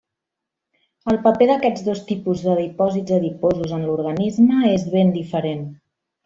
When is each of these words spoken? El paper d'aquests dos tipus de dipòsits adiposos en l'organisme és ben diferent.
El 1.11 1.19
paper 1.27 1.47
d'aquests 1.51 1.83
dos 1.87 2.01
tipus 2.07 2.41
de 2.45 2.55
dipòsits 2.61 3.15
adiposos 3.19 3.75
en 3.79 3.85
l'organisme 3.91 4.65
és 4.71 4.89
ben 4.97 5.13
diferent. 5.21 5.63